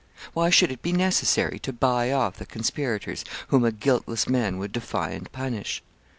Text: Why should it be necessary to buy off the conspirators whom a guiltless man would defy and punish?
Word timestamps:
Why 0.33 0.49
should 0.49 0.71
it 0.71 0.81
be 0.81 0.93
necessary 0.93 1.59
to 1.59 1.71
buy 1.71 2.11
off 2.11 2.37
the 2.37 2.45
conspirators 2.47 3.23
whom 3.49 3.63
a 3.63 3.71
guiltless 3.71 4.27
man 4.27 4.57
would 4.57 4.71
defy 4.71 5.11
and 5.11 5.31
punish? 5.31 5.83